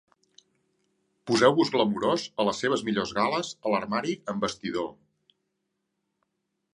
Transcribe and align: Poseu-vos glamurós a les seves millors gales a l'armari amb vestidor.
Poseu-vos 1.31 1.69
glamurós 1.75 2.23
a 2.43 2.47
les 2.49 2.63
seves 2.65 2.85
millors 2.87 3.13
gales 3.19 3.53
a 3.69 3.73
l'armari 3.75 4.15
amb 4.33 4.47
vestidor. 4.47 4.89